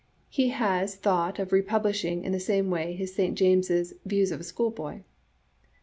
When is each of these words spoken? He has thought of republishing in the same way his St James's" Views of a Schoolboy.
He 0.29 0.49
has 0.49 0.95
thought 0.95 1.37
of 1.37 1.51
republishing 1.51 2.23
in 2.23 2.31
the 2.31 2.39
same 2.39 2.71
way 2.71 2.93
his 2.93 3.13
St 3.13 3.37
James's" 3.37 3.93
Views 4.03 4.31
of 4.31 4.39
a 4.39 4.43
Schoolboy. 4.43 5.03